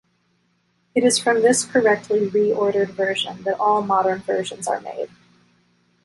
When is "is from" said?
1.03-1.43